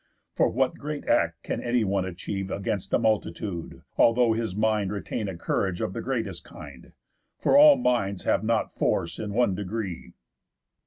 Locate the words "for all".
7.37-7.75